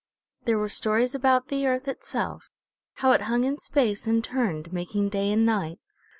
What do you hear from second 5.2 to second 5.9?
and night.